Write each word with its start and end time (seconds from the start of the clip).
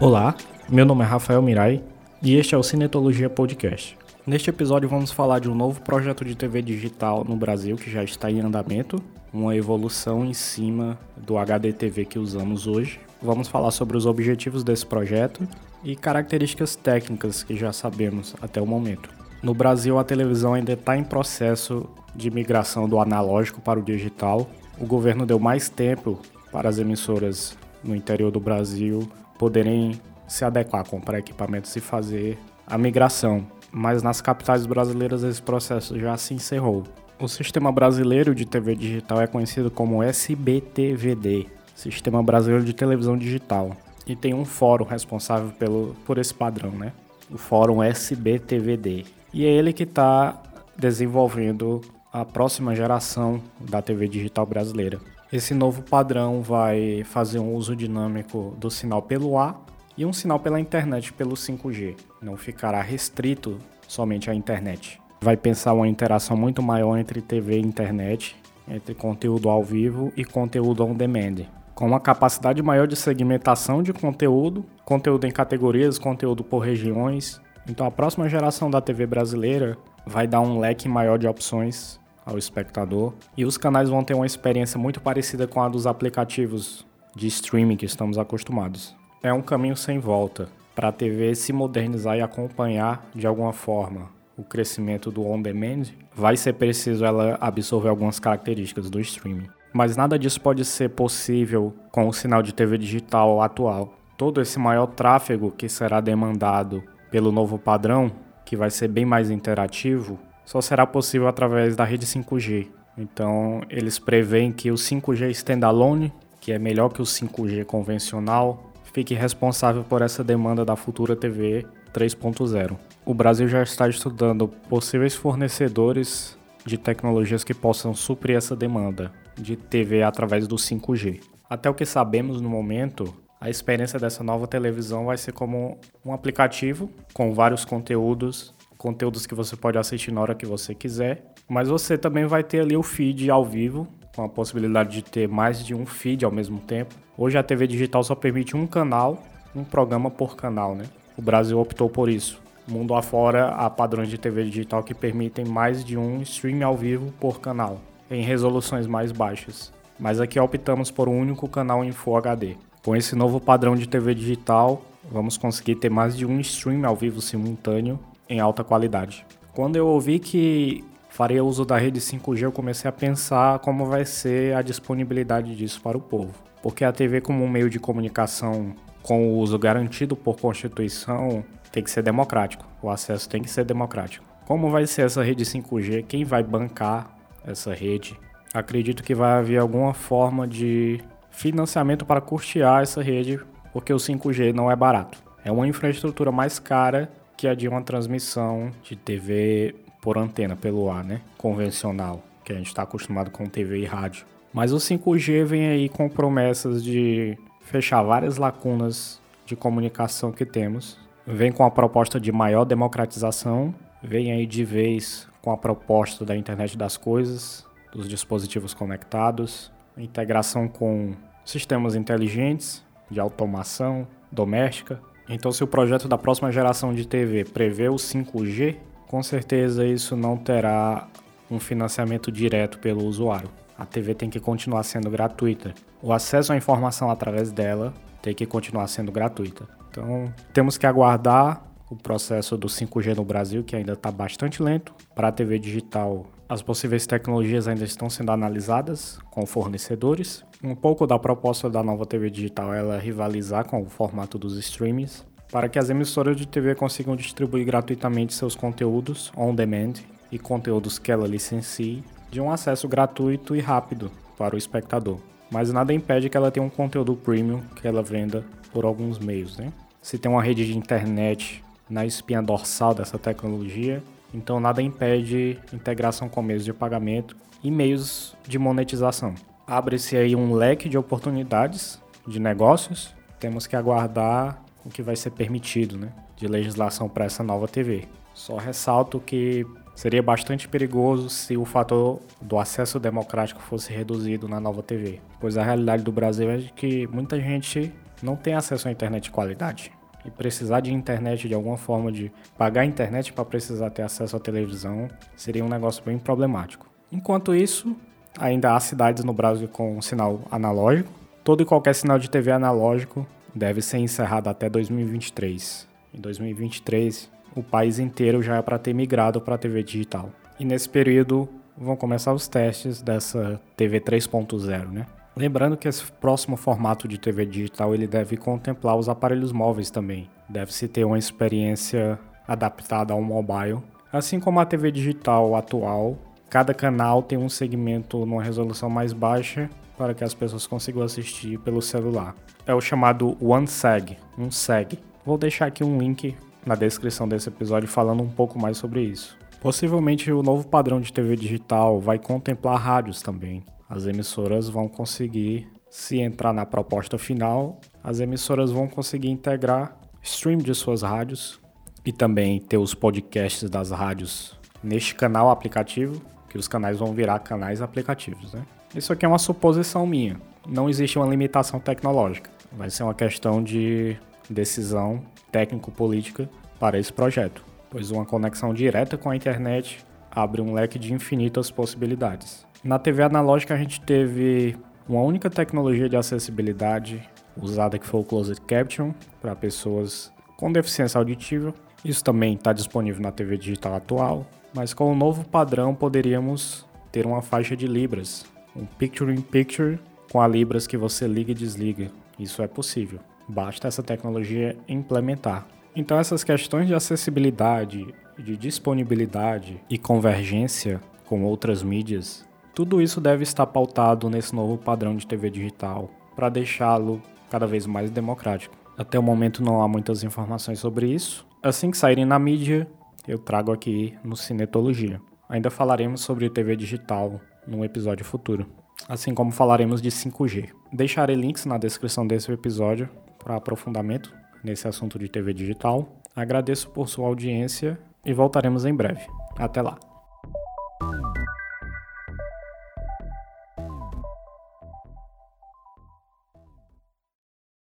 Olá, 0.00 0.34
meu 0.66 0.86
nome 0.86 1.04
é 1.04 1.06
Rafael 1.06 1.42
Mirai 1.42 1.84
e 2.22 2.34
este 2.34 2.54
é 2.54 2.58
o 2.58 2.62
Cinetologia 2.62 3.28
Podcast. 3.28 3.98
Neste 4.26 4.48
episódio 4.48 4.88
vamos 4.88 5.12
falar 5.12 5.40
de 5.40 5.50
um 5.50 5.54
novo 5.54 5.82
projeto 5.82 6.24
de 6.24 6.34
TV 6.34 6.62
digital 6.62 7.22
no 7.22 7.36
Brasil 7.36 7.76
que 7.76 7.90
já 7.90 8.02
está 8.02 8.30
em 8.30 8.40
andamento, 8.40 8.96
uma 9.30 9.54
evolução 9.54 10.24
em 10.24 10.32
cima 10.32 10.98
do 11.14 11.36
HDTV 11.36 12.06
que 12.06 12.18
usamos 12.18 12.66
hoje. 12.66 12.98
Vamos 13.20 13.46
falar 13.46 13.70
sobre 13.72 13.94
os 13.94 14.06
objetivos 14.06 14.64
desse 14.64 14.86
projeto 14.86 15.46
e 15.84 15.94
características 15.94 16.74
técnicas 16.74 17.42
que 17.42 17.54
já 17.54 17.70
sabemos 17.70 18.34
até 18.40 18.58
o 18.58 18.66
momento. 18.66 19.10
No 19.42 19.52
Brasil, 19.52 19.98
a 19.98 20.04
televisão 20.04 20.54
ainda 20.54 20.72
está 20.72 20.96
em 20.96 21.04
processo 21.04 21.86
de 22.16 22.30
migração 22.30 22.88
do 22.88 22.98
analógico 22.98 23.60
para 23.60 23.78
o 23.78 23.82
digital. 23.82 24.48
O 24.78 24.86
governo 24.86 25.26
deu 25.26 25.38
mais 25.38 25.68
tempo 25.68 26.18
para 26.50 26.70
as 26.70 26.78
emissoras 26.78 27.54
no 27.84 27.94
interior 27.94 28.30
do 28.30 28.40
Brasil 28.40 29.06
poderem 29.40 29.98
se 30.28 30.44
adequar, 30.44 30.86
comprar 30.86 31.18
equipamentos 31.18 31.74
e 31.74 31.80
fazer 31.80 32.36
a 32.66 32.76
migração. 32.76 33.46
Mas 33.72 34.02
nas 34.02 34.20
capitais 34.20 34.66
brasileiras 34.66 35.22
esse 35.22 35.40
processo 35.40 35.98
já 35.98 36.14
se 36.18 36.34
encerrou. 36.34 36.84
O 37.18 37.26
sistema 37.26 37.72
brasileiro 37.72 38.34
de 38.34 38.44
TV 38.44 38.74
digital 38.74 39.22
é 39.22 39.26
conhecido 39.26 39.70
como 39.70 40.02
SBTVD, 40.02 41.46
Sistema 41.74 42.22
Brasileiro 42.22 42.64
de 42.64 42.74
Televisão 42.74 43.16
Digital, 43.16 43.74
e 44.06 44.14
tem 44.14 44.34
um 44.34 44.44
fórum 44.44 44.84
responsável 44.84 45.50
pelo, 45.58 45.96
por 46.04 46.18
esse 46.18 46.34
padrão, 46.34 46.72
né? 46.72 46.92
O 47.30 47.38
fórum 47.38 47.82
SBTVD. 47.82 49.06
E 49.32 49.46
é 49.46 49.48
ele 49.48 49.72
que 49.72 49.84
está 49.84 50.38
desenvolvendo 50.76 51.80
a 52.12 52.26
próxima 52.26 52.74
geração 52.74 53.40
da 53.58 53.80
TV 53.80 54.06
digital 54.06 54.44
brasileira. 54.44 54.98
Esse 55.32 55.54
novo 55.54 55.82
padrão 55.82 56.42
vai 56.42 57.04
fazer 57.04 57.38
um 57.38 57.54
uso 57.54 57.76
dinâmico 57.76 58.52
do 58.58 58.68
sinal 58.68 59.00
pelo 59.00 59.38
ar 59.38 59.64
e 59.96 60.04
um 60.04 60.12
sinal 60.12 60.40
pela 60.40 60.58
internet 60.58 61.12
pelo 61.12 61.36
5G. 61.36 61.94
Não 62.20 62.36
ficará 62.36 62.82
restrito 62.82 63.56
somente 63.86 64.28
à 64.28 64.34
internet. 64.34 65.00
Vai 65.20 65.36
pensar 65.36 65.72
uma 65.72 65.86
interação 65.86 66.36
muito 66.36 66.60
maior 66.60 66.98
entre 66.98 67.22
TV 67.22 67.58
e 67.58 67.62
internet, 67.62 68.36
entre 68.68 68.92
conteúdo 68.92 69.48
ao 69.48 69.62
vivo 69.62 70.12
e 70.16 70.24
conteúdo 70.24 70.84
on 70.84 70.94
demand, 70.94 71.46
com 71.76 71.86
uma 71.86 72.00
capacidade 72.00 72.60
maior 72.60 72.88
de 72.88 72.96
segmentação 72.96 73.84
de 73.84 73.92
conteúdo, 73.92 74.66
conteúdo 74.84 75.28
em 75.28 75.30
categorias, 75.30 75.96
conteúdo 75.96 76.42
por 76.42 76.58
regiões. 76.58 77.40
Então 77.68 77.86
a 77.86 77.90
próxima 77.92 78.28
geração 78.28 78.68
da 78.68 78.80
TV 78.80 79.06
brasileira 79.06 79.78
vai 80.04 80.26
dar 80.26 80.40
um 80.40 80.58
leque 80.58 80.88
maior 80.88 81.20
de 81.20 81.28
opções 81.28 82.00
ao 82.24 82.38
espectador 82.38 83.14
e 83.36 83.44
os 83.44 83.56
canais 83.56 83.88
vão 83.88 84.04
ter 84.04 84.14
uma 84.14 84.26
experiência 84.26 84.78
muito 84.78 85.00
parecida 85.00 85.46
com 85.46 85.62
a 85.62 85.68
dos 85.68 85.86
aplicativos 85.86 86.86
de 87.14 87.26
streaming 87.26 87.76
que 87.76 87.86
estamos 87.86 88.18
acostumados. 88.18 88.94
É 89.22 89.32
um 89.32 89.42
caminho 89.42 89.76
sem 89.76 89.98
volta 89.98 90.48
para 90.74 90.88
a 90.88 90.92
TV 90.92 91.34
se 91.34 91.52
modernizar 91.52 92.16
e 92.16 92.22
acompanhar 92.22 93.08
de 93.14 93.26
alguma 93.26 93.52
forma 93.52 94.08
o 94.36 94.42
crescimento 94.42 95.10
do 95.10 95.26
on-demand. 95.26 95.82
Vai 96.14 96.36
ser 96.36 96.54
preciso 96.54 97.04
ela 97.04 97.36
absorver 97.40 97.88
algumas 97.88 98.18
características 98.18 98.88
do 98.88 99.00
streaming. 99.00 99.48
Mas 99.72 99.96
nada 99.96 100.18
disso 100.18 100.40
pode 100.40 100.64
ser 100.64 100.90
possível 100.90 101.74
com 101.92 102.08
o 102.08 102.12
sinal 102.12 102.42
de 102.42 102.54
TV 102.54 102.78
digital 102.78 103.42
atual. 103.42 103.94
Todo 104.16 104.40
esse 104.40 104.58
maior 104.58 104.86
tráfego 104.86 105.50
que 105.50 105.68
será 105.68 106.00
demandado 106.00 106.82
pelo 107.10 107.30
novo 107.30 107.58
padrão, 107.58 108.10
que 108.44 108.56
vai 108.56 108.70
ser 108.70 108.88
bem 108.88 109.04
mais 109.04 109.30
interativo, 109.30 110.18
só 110.50 110.60
será 110.60 110.84
possível 110.84 111.28
através 111.28 111.76
da 111.76 111.84
rede 111.84 112.04
5G. 112.04 112.66
Então, 112.98 113.60
eles 113.70 114.00
preveem 114.00 114.50
que 114.50 114.72
o 114.72 114.74
5G 114.74 115.30
standalone, 115.30 116.12
que 116.40 116.50
é 116.50 116.58
melhor 116.58 116.88
que 116.88 117.00
o 117.00 117.04
5G 117.04 117.64
convencional, 117.64 118.72
fique 118.92 119.14
responsável 119.14 119.84
por 119.84 120.02
essa 120.02 120.24
demanda 120.24 120.64
da 120.64 120.74
futura 120.74 121.14
TV 121.14 121.64
3.0. 121.94 122.76
O 123.06 123.14
Brasil 123.14 123.46
já 123.46 123.62
está 123.62 123.88
estudando 123.88 124.48
possíveis 124.48 125.14
fornecedores 125.14 126.36
de 126.66 126.76
tecnologias 126.76 127.44
que 127.44 127.54
possam 127.54 127.94
suprir 127.94 128.36
essa 128.36 128.56
demanda 128.56 129.12
de 129.38 129.54
TV 129.54 130.02
através 130.02 130.48
do 130.48 130.56
5G. 130.56 131.20
Até 131.48 131.70
o 131.70 131.74
que 131.74 131.86
sabemos 131.86 132.40
no 132.40 132.50
momento, 132.50 133.14
a 133.40 133.48
experiência 133.48 134.00
dessa 134.00 134.24
nova 134.24 134.48
televisão 134.48 135.04
vai 135.04 135.16
ser 135.16 135.30
como 135.30 135.78
um 136.04 136.12
aplicativo 136.12 136.90
com 137.14 137.32
vários 137.32 137.64
conteúdos 137.64 138.52
conteúdos 138.80 139.26
que 139.26 139.34
você 139.34 139.54
pode 139.54 139.76
assistir 139.76 140.10
na 140.10 140.22
hora 140.22 140.34
que 140.34 140.46
você 140.46 140.74
quiser, 140.74 141.22
mas 141.46 141.68
você 141.68 141.98
também 141.98 142.24
vai 142.24 142.42
ter 142.42 142.60
ali 142.60 142.74
o 142.74 142.82
feed 142.82 143.30
ao 143.30 143.44
vivo, 143.44 143.86
com 144.16 144.24
a 144.24 144.28
possibilidade 144.28 144.90
de 144.90 145.02
ter 145.02 145.28
mais 145.28 145.62
de 145.62 145.74
um 145.74 145.84
feed 145.84 146.24
ao 146.24 146.32
mesmo 146.32 146.58
tempo. 146.60 146.94
Hoje 147.16 147.36
a 147.36 147.42
TV 147.42 147.66
digital 147.66 148.02
só 148.02 148.14
permite 148.14 148.56
um 148.56 148.66
canal, 148.66 149.22
um 149.54 149.62
programa 149.62 150.10
por 150.10 150.34
canal, 150.34 150.74
né? 150.74 150.86
O 151.14 151.20
Brasil 151.20 151.60
optou 151.60 151.90
por 151.90 152.08
isso. 152.08 152.40
Mundo 152.66 152.94
afora 152.94 153.48
há 153.48 153.68
padrões 153.68 154.08
de 154.08 154.16
TV 154.16 154.44
digital 154.44 154.82
que 154.82 154.94
permitem 154.94 155.44
mais 155.44 155.84
de 155.84 155.98
um 155.98 156.22
stream 156.22 156.66
ao 156.66 156.74
vivo 156.74 157.12
por 157.20 157.38
canal, 157.38 157.82
em 158.10 158.22
resoluções 158.22 158.86
mais 158.86 159.12
baixas. 159.12 159.70
Mas 159.98 160.22
aqui 160.22 160.40
optamos 160.40 160.90
por 160.90 161.06
um 161.06 161.20
único 161.20 161.46
canal 161.46 161.84
em 161.84 161.92
Full 161.92 162.16
HD. 162.16 162.56
Com 162.82 162.96
esse 162.96 163.14
novo 163.14 163.38
padrão 163.38 163.76
de 163.76 163.86
TV 163.86 164.14
digital, 164.14 164.80
vamos 165.12 165.36
conseguir 165.36 165.74
ter 165.74 165.90
mais 165.90 166.16
de 166.16 166.24
um 166.24 166.40
stream 166.40 166.86
ao 166.86 166.96
vivo 166.96 167.20
simultâneo 167.20 167.98
em 168.30 168.38
alta 168.38 168.62
qualidade. 168.64 169.26
Quando 169.52 169.74
eu 169.74 169.86
ouvi 169.86 170.20
que 170.20 170.84
faria 171.10 171.44
uso 171.44 171.64
da 171.64 171.76
rede 171.76 172.00
5G, 172.00 172.42
eu 172.42 172.52
comecei 172.52 172.88
a 172.88 172.92
pensar 172.92 173.58
como 173.58 173.84
vai 173.84 174.04
ser 174.04 174.54
a 174.54 174.62
disponibilidade 174.62 175.56
disso 175.56 175.82
para 175.82 175.98
o 175.98 176.00
povo. 176.00 176.32
Porque 176.62 176.84
a 176.84 176.92
TV, 176.92 177.20
como 177.20 177.44
um 177.44 177.48
meio 177.48 177.68
de 177.68 177.80
comunicação 177.80 178.74
com 179.02 179.28
o 179.28 179.38
uso 179.38 179.58
garantido 179.58 180.14
por 180.14 180.38
Constituição, 180.38 181.44
tem 181.72 181.82
que 181.82 181.90
ser 181.90 182.02
democrático. 182.02 182.64
O 182.80 182.88
acesso 182.88 183.28
tem 183.28 183.42
que 183.42 183.50
ser 183.50 183.64
democrático. 183.64 184.24
Como 184.46 184.70
vai 184.70 184.86
ser 184.86 185.02
essa 185.02 185.22
rede 185.22 185.44
5G? 185.44 186.04
Quem 186.06 186.24
vai 186.24 186.42
bancar 186.42 187.10
essa 187.44 187.74
rede? 187.74 188.18
Acredito 188.54 189.02
que 189.02 189.14
vai 189.14 189.32
haver 189.32 189.58
alguma 189.58 189.94
forma 189.94 190.46
de 190.46 191.00
financiamento 191.30 192.04
para 192.04 192.20
custear 192.20 192.82
essa 192.82 193.02
rede, 193.02 193.40
porque 193.72 193.92
o 193.92 193.96
5G 193.96 194.52
não 194.52 194.70
é 194.70 194.76
barato. 194.76 195.18
É 195.44 195.50
uma 195.50 195.66
infraestrutura 195.66 196.30
mais 196.30 196.58
cara 196.58 197.10
que 197.40 197.48
é 197.48 197.54
de 197.54 197.66
uma 197.66 197.80
transmissão 197.80 198.70
de 198.82 198.94
TV 198.94 199.74
por 200.02 200.18
antena, 200.18 200.54
pelo 200.54 200.90
ar, 200.90 201.02
né? 201.02 201.22
Convencional, 201.38 202.22
que 202.44 202.52
a 202.52 202.54
gente 202.54 202.66
está 202.66 202.82
acostumado 202.82 203.30
com 203.30 203.46
TV 203.46 203.78
e 203.78 203.86
rádio. 203.86 204.26
Mas 204.52 204.74
o 204.74 204.76
5G 204.76 205.46
vem 205.46 205.66
aí 205.68 205.88
com 205.88 206.06
promessas 206.06 206.84
de 206.84 207.38
fechar 207.62 208.02
várias 208.02 208.36
lacunas 208.36 209.18
de 209.46 209.56
comunicação 209.56 210.32
que 210.32 210.44
temos. 210.44 210.98
Vem 211.26 211.50
com 211.50 211.64
a 211.64 211.70
proposta 211.70 212.20
de 212.20 212.30
maior 212.30 212.66
democratização, 212.66 213.74
vem 214.02 214.32
aí 214.32 214.44
de 214.44 214.62
vez 214.62 215.26
com 215.40 215.50
a 215.50 215.56
proposta 215.56 216.26
da 216.26 216.36
internet 216.36 216.76
das 216.76 216.98
coisas, 216.98 217.64
dos 217.90 218.06
dispositivos 218.06 218.74
conectados, 218.74 219.72
integração 219.96 220.68
com 220.68 221.14
sistemas 221.42 221.94
inteligentes 221.94 222.84
de 223.10 223.18
automação 223.18 224.06
doméstica, 224.30 225.00
então, 225.32 225.52
se 225.52 225.62
o 225.62 225.66
projeto 225.66 226.08
da 226.08 226.18
próxima 226.18 226.50
geração 226.50 226.92
de 226.92 227.06
TV 227.06 227.44
prevê 227.44 227.88
o 227.88 227.94
5G, 227.94 228.76
com 229.06 229.22
certeza 229.22 229.86
isso 229.86 230.16
não 230.16 230.36
terá 230.36 231.06
um 231.48 231.60
financiamento 231.60 232.32
direto 232.32 232.78
pelo 232.80 233.04
usuário. 233.04 233.48
A 233.78 233.86
TV 233.86 234.14
tem 234.14 234.28
que 234.28 234.40
continuar 234.40 234.82
sendo 234.82 235.08
gratuita. 235.08 235.72
O 236.02 236.12
acesso 236.12 236.52
à 236.52 236.56
informação 236.56 237.10
através 237.10 237.52
dela 237.52 237.94
tem 238.20 238.34
que 238.34 238.44
continuar 238.44 238.86
sendo 238.88 239.12
gratuita. 239.12 239.68
Então, 239.88 240.32
temos 240.52 240.76
que 240.76 240.86
aguardar 240.86 241.64
o 241.88 241.96
processo 241.96 242.56
do 242.56 242.68
5G 242.68 243.16
no 243.16 243.24
Brasil, 243.24 243.64
que 243.64 243.74
ainda 243.74 243.92
está 243.92 244.10
bastante 244.10 244.62
lento. 244.62 244.92
Para 245.14 245.28
a 245.28 245.32
TV 245.32 245.58
digital, 245.58 246.26
as 246.50 246.62
possíveis 246.62 247.06
tecnologias 247.06 247.68
ainda 247.68 247.84
estão 247.84 248.10
sendo 248.10 248.32
analisadas 248.32 249.20
com 249.30 249.46
fornecedores. 249.46 250.44
Um 250.64 250.74
pouco 250.74 251.06
da 251.06 251.16
proposta 251.16 251.70
da 251.70 251.80
nova 251.80 252.04
TV 252.04 252.28
digital 252.28 252.74
é 252.74 252.80
ela 252.80 252.98
rivalizar 252.98 253.64
com 253.64 253.80
o 253.80 253.88
formato 253.88 254.36
dos 254.36 254.58
streamings, 254.58 255.24
para 255.52 255.68
que 255.68 255.78
as 255.78 255.90
emissoras 255.90 256.36
de 256.36 256.48
TV 256.48 256.74
consigam 256.74 257.14
distribuir 257.14 257.64
gratuitamente 257.64 258.34
seus 258.34 258.56
conteúdos 258.56 259.32
on 259.36 259.54
demand 259.54 259.92
e 260.32 260.40
conteúdos 260.40 260.98
que 260.98 261.12
ela 261.12 261.28
licencie 261.28 262.02
de 262.32 262.40
um 262.40 262.50
acesso 262.50 262.88
gratuito 262.88 263.54
e 263.54 263.60
rápido 263.60 264.10
para 264.36 264.56
o 264.56 264.58
espectador. 264.58 265.20
Mas 265.52 265.70
nada 265.72 265.94
impede 265.94 266.28
que 266.28 266.36
ela 266.36 266.50
tenha 266.50 266.66
um 266.66 266.70
conteúdo 266.70 267.14
premium 267.14 267.60
que 267.76 267.86
ela 267.86 268.02
venda 268.02 268.44
por 268.72 268.84
alguns 268.84 269.20
meios, 269.20 269.56
né? 269.56 269.72
Se 270.02 270.18
tem 270.18 270.28
uma 270.28 270.42
rede 270.42 270.66
de 270.66 270.76
internet 270.76 271.62
na 271.88 272.04
espinha 272.04 272.42
dorsal 272.42 272.92
dessa 272.92 273.18
tecnologia, 273.20 274.02
então 274.32 274.60
nada 274.60 274.80
impede 274.82 275.58
integração 275.72 276.28
com 276.28 276.42
meios 276.42 276.64
de 276.64 276.72
pagamento 276.72 277.36
e 277.62 277.70
meios 277.70 278.36
de 278.46 278.58
monetização. 278.58 279.34
Abre-se 279.66 280.16
aí 280.16 280.34
um 280.34 280.54
leque 280.54 280.88
de 280.88 280.98
oportunidades 280.98 282.00
de 282.26 282.40
negócios. 282.40 283.14
Temos 283.38 283.66
que 283.66 283.76
aguardar 283.76 284.62
o 284.84 284.88
que 284.88 285.02
vai 285.02 285.16
ser 285.16 285.30
permitido, 285.30 285.96
né, 285.96 286.12
de 286.36 286.46
legislação 286.46 287.08
para 287.08 287.24
essa 287.24 287.42
nova 287.42 287.68
TV. 287.68 288.04
Só 288.34 288.56
ressalto 288.56 289.20
que 289.20 289.66
seria 289.94 290.22
bastante 290.22 290.66
perigoso 290.66 291.28
se 291.28 291.56
o 291.56 291.64
fator 291.64 292.20
do 292.40 292.58
acesso 292.58 292.98
democrático 292.98 293.60
fosse 293.60 293.92
reduzido 293.92 294.48
na 294.48 294.58
nova 294.58 294.82
TV, 294.82 295.20
pois 295.38 295.58
a 295.58 295.62
realidade 295.62 296.02
do 296.02 296.10
Brasil 296.10 296.50
é 296.50 296.58
que 296.74 297.06
muita 297.08 297.38
gente 297.38 297.92
não 298.22 298.36
tem 298.36 298.54
acesso 298.54 298.88
à 298.88 298.90
internet 298.90 299.24
de 299.24 299.30
qualidade 299.30 299.92
e 300.24 300.30
precisar 300.30 300.80
de 300.80 300.92
internet 300.92 301.48
de 301.48 301.54
alguma 301.54 301.76
forma 301.76 302.12
de 302.12 302.30
pagar 302.56 302.82
a 302.82 302.86
internet 302.86 303.32
para 303.32 303.44
precisar 303.44 303.90
ter 303.90 304.02
acesso 304.02 304.36
à 304.36 304.40
televisão 304.40 305.08
seria 305.36 305.64
um 305.64 305.68
negócio 305.68 306.02
bem 306.04 306.18
problemático. 306.18 306.86
Enquanto 307.10 307.54
isso, 307.54 307.96
ainda 308.38 308.74
há 308.74 308.80
cidades 308.80 309.24
no 309.24 309.32
Brasil 309.32 309.68
com 309.68 310.00
sinal 310.00 310.40
analógico. 310.50 311.10
Todo 311.42 311.62
e 311.62 311.66
qualquer 311.66 311.94
sinal 311.94 312.18
de 312.18 312.30
TV 312.30 312.52
analógico 312.52 313.26
deve 313.54 313.82
ser 313.82 313.98
encerrado 313.98 314.48
até 314.48 314.68
2023. 314.68 315.88
Em 316.14 316.20
2023, 316.20 317.30
o 317.56 317.62
país 317.62 317.98
inteiro 317.98 318.42
já 318.42 318.56
é 318.56 318.62
para 318.62 318.78
ter 318.78 318.94
migrado 318.94 319.40
para 319.40 319.54
a 319.54 319.58
TV 319.58 319.82
digital. 319.82 320.30
E 320.58 320.64
nesse 320.64 320.88
período 320.88 321.48
vão 321.76 321.96
começar 321.96 322.32
os 322.32 322.46
testes 322.46 323.00
dessa 323.00 323.60
TV 323.76 324.00
3.0, 324.00 324.90
né? 324.90 325.06
Lembrando 325.36 325.76
que 325.76 325.88
esse 325.88 326.04
próximo 326.12 326.56
formato 326.56 327.06
de 327.06 327.18
TV 327.18 327.46
digital 327.46 327.94
ele 327.94 328.06
deve 328.06 328.36
contemplar 328.36 328.96
os 328.96 329.08
aparelhos 329.08 329.52
móveis 329.52 329.90
também. 329.90 330.28
Deve-se 330.48 330.88
ter 330.88 331.04
uma 331.04 331.18
experiência 331.18 332.18
adaptada 332.46 333.12
ao 333.12 333.22
mobile. 333.22 333.78
Assim 334.12 334.40
como 334.40 334.58
a 334.58 334.66
TV 334.66 334.90
digital 334.90 335.54
atual, 335.54 336.18
cada 336.48 336.74
canal 336.74 337.22
tem 337.22 337.38
um 337.38 337.48
segmento 337.48 338.26
numa 338.26 338.42
resolução 338.42 338.90
mais 338.90 339.12
baixa 339.12 339.70
para 339.96 340.14
que 340.14 340.24
as 340.24 340.34
pessoas 340.34 340.66
consigam 340.66 341.02
assistir 341.02 341.58
pelo 341.60 341.80
celular. 341.80 342.34
É 342.66 342.74
o 342.74 342.80
chamado 342.80 343.36
One 343.40 343.68
Seg, 343.68 344.16
um 344.36 344.50
SEG. 344.50 344.98
Vou 345.24 345.38
deixar 345.38 345.66
aqui 345.66 345.84
um 345.84 345.98
link 345.98 346.34
na 346.66 346.74
descrição 346.74 347.28
desse 347.28 347.48
episódio 347.48 347.88
falando 347.88 348.22
um 348.22 348.28
pouco 348.28 348.58
mais 348.58 348.78
sobre 348.78 349.02
isso. 349.02 349.38
Possivelmente 349.60 350.32
o 350.32 350.42
novo 350.42 350.66
padrão 350.66 351.00
de 351.00 351.12
TV 351.12 351.36
digital 351.36 352.00
vai 352.00 352.18
contemplar 352.18 352.80
rádios 352.80 353.22
também. 353.22 353.62
As 353.90 354.06
emissoras 354.06 354.68
vão 354.68 354.88
conseguir, 354.88 355.68
se 355.90 356.20
entrar 356.20 356.52
na 356.52 356.64
proposta 356.64 357.18
final, 357.18 357.80
as 358.02 358.20
emissoras 358.20 358.70
vão 358.70 358.86
conseguir 358.86 359.28
integrar 359.28 359.96
stream 360.22 360.58
de 360.58 360.72
suas 360.74 361.02
rádios 361.02 361.60
e 362.06 362.12
também 362.12 362.60
ter 362.60 362.78
os 362.78 362.94
podcasts 362.94 363.68
das 363.68 363.90
rádios 363.90 364.56
neste 364.82 365.14
canal 365.16 365.50
aplicativo, 365.50 366.22
que 366.48 366.56
os 366.56 366.68
canais 366.68 366.98
vão 366.98 367.12
virar 367.12 367.40
canais 367.40 367.82
aplicativos, 367.82 368.54
né? 368.54 368.64
Isso 368.94 369.12
aqui 369.12 369.24
é 369.24 369.28
uma 369.28 369.38
suposição 369.38 370.06
minha. 370.06 370.40
Não 370.66 370.88
existe 370.88 371.18
uma 371.18 371.26
limitação 371.26 371.80
tecnológica. 371.80 372.50
Vai 372.72 372.90
ser 372.90 373.02
uma 373.02 373.14
questão 373.14 373.62
de 373.62 374.16
decisão 374.48 375.22
técnico-política 375.50 376.48
para 376.78 376.98
esse 376.98 377.12
projeto 377.12 377.70
pois 377.90 378.10
uma 378.12 378.24
conexão 378.24 378.72
direta 378.72 379.18
com 379.18 379.28
a 379.28 379.36
internet 379.36 379.98
abre 380.30 380.62
um 380.62 380.72
leque 380.72 380.98
de 380.98 381.12
infinitas 381.12 381.70
possibilidades. 381.70 382.64
Na 382.82 382.98
TV 382.98 383.22
analógica 383.22 383.74
a 383.74 383.76
gente 383.76 384.00
teve 384.00 384.74
uma 385.06 385.20
única 385.20 385.50
tecnologia 385.50 386.08
de 386.08 386.16
acessibilidade 386.16 387.28
usada 387.60 387.98
que 387.98 388.06
foi 388.06 388.20
o 388.20 388.24
Closed 388.24 388.58
Caption 388.62 389.12
para 389.38 389.54
pessoas 389.54 390.32
com 390.56 390.72
deficiência 390.72 391.18
auditiva. 391.18 391.74
Isso 392.02 392.24
também 392.24 392.54
está 392.54 392.72
disponível 392.72 393.20
na 393.20 393.30
TV 393.30 393.58
digital 393.58 393.96
atual, 393.96 394.46
mas 394.74 394.94
com 394.94 395.12
o 395.12 395.14
novo 395.14 395.44
padrão 395.44 395.94
poderíamos 395.94 396.86
ter 397.12 397.26
uma 397.26 397.42
faixa 397.42 397.76
de 397.76 397.86
libras, 397.86 398.46
um 398.74 398.86
picture-in-picture 398.86 399.98
com 400.32 400.40
a 400.40 400.48
libras 400.48 400.86
que 400.86 400.96
você 400.96 401.28
liga 401.28 401.50
e 401.50 401.54
desliga. 401.54 402.10
Isso 402.38 402.62
é 402.62 402.66
possível. 402.66 403.20
Basta 403.46 403.88
essa 403.88 404.02
tecnologia 404.02 404.74
implementar. 404.88 405.66
Então 405.94 406.18
essas 406.18 406.42
questões 406.42 406.86
de 406.86 406.94
acessibilidade, 406.94 408.06
de 408.38 408.56
disponibilidade 408.56 409.78
e 409.90 409.98
convergência 409.98 410.98
com 411.26 411.42
outras 411.44 411.82
mídias, 411.82 412.48
tudo 412.74 413.00
isso 413.00 413.20
deve 413.20 413.42
estar 413.42 413.66
pautado 413.66 414.30
nesse 414.30 414.54
novo 414.54 414.78
padrão 414.78 415.16
de 415.16 415.26
TV 415.26 415.50
digital 415.50 416.10
para 416.34 416.48
deixá-lo 416.48 417.20
cada 417.50 417.66
vez 417.66 417.86
mais 417.86 418.10
democrático. 418.10 418.74
Até 418.96 419.18
o 419.18 419.22
momento 419.22 419.62
não 419.62 419.82
há 419.82 419.88
muitas 419.88 420.22
informações 420.22 420.78
sobre 420.78 421.08
isso. 421.08 421.46
Assim 421.62 421.90
que 421.90 421.96
saírem 421.96 422.24
na 422.24 422.38
mídia, 422.38 422.88
eu 423.26 423.38
trago 423.38 423.72
aqui 423.72 424.16
no 424.24 424.36
Cinetologia. 424.36 425.20
Ainda 425.48 425.70
falaremos 425.70 426.20
sobre 426.20 426.48
TV 426.48 426.76
digital 426.76 427.40
num 427.66 427.84
episódio 427.84 428.24
futuro, 428.24 428.66
assim 429.08 429.34
como 429.34 429.50
falaremos 429.50 430.00
de 430.00 430.10
5G. 430.10 430.70
Deixarei 430.92 431.36
links 431.36 431.66
na 431.66 431.76
descrição 431.76 432.26
desse 432.26 432.50
episódio 432.52 433.08
para 433.38 433.56
aprofundamento 433.56 434.32
nesse 434.62 434.86
assunto 434.86 435.18
de 435.18 435.28
TV 435.28 435.52
digital. 435.52 436.20
Agradeço 436.34 436.90
por 436.90 437.08
sua 437.08 437.26
audiência 437.26 437.98
e 438.24 438.32
voltaremos 438.32 438.84
em 438.84 438.94
breve. 438.94 439.26
Até 439.58 439.82
lá! 439.82 440.09